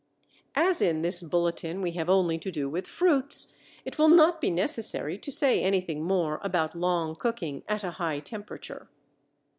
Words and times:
As 0.55 0.81
in 0.81 1.03
this 1.03 1.21
bulletin 1.21 1.79
we 1.79 1.91
have 1.91 2.09
only 2.09 2.39
to 2.39 2.49
do 2.49 2.67
with 2.67 2.87
fruits, 2.87 3.53
it 3.85 3.99
will 3.99 4.07
not 4.09 4.41
be 4.41 4.49
necessary 4.49 5.15
to 5.19 5.31
say 5.31 5.61
anything 5.61 6.01
more 6.03 6.39
about 6.43 6.73
long 6.75 7.15
cooking 7.15 7.61
at 7.69 7.83
a 7.83 7.91
high 7.91 8.19
temperature. 8.19 8.89